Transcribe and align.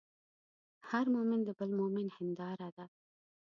هر 0.89 1.05
مؤمن 1.15 1.39
د 1.45 1.49
بل 1.59 1.69
مؤمن 1.79 2.07
هنداره 2.17 2.69
ده. 2.77 2.85